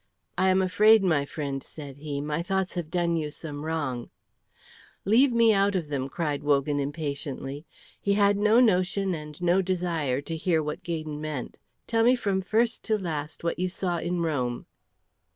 "I 0.35 0.49
am 0.49 0.63
afraid, 0.63 1.03
my 1.03 1.25
friend," 1.25 1.61
said 1.61 1.97
he, 1.97 2.21
"my 2.21 2.41
thoughts 2.41 2.73
have 2.73 2.89
done 2.89 3.15
you 3.17 3.29
some 3.29 3.63
wrong" 3.63 4.09
"Leave 5.05 5.31
me 5.31 5.53
out 5.53 5.75
of 5.75 5.89
them," 5.89 6.09
cried 6.09 6.41
Wogan, 6.41 6.79
impatiently. 6.79 7.67
He 8.01 8.13
had 8.13 8.35
no 8.35 8.59
notion 8.59 9.13
and 9.13 9.39
no 9.43 9.61
desire 9.61 10.19
to 10.19 10.35
hear 10.35 10.63
what 10.63 10.81
Gaydon 10.81 11.21
meant. 11.21 11.57
"Tell 11.85 12.03
me 12.03 12.15
from 12.15 12.41
first 12.41 12.81
to 12.85 12.97
last 12.97 13.43
what 13.43 13.59
you 13.59 13.69
saw 13.69 13.99
in 13.99 14.21
Rome." 14.21 14.65